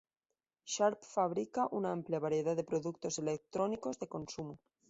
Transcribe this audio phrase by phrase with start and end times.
[0.75, 4.59] Sharp fabrica una amplia variedad de productos electrónicos de consumo.